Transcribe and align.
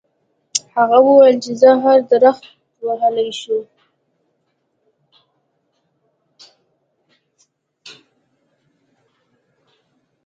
هغه 0.75 0.97
وویل 1.07 1.37
چې 1.43 1.51
زه 1.61 1.69
هر 1.83 1.99
درخت 2.11 2.43
وهلی 2.85 3.29
شم. 3.39 3.61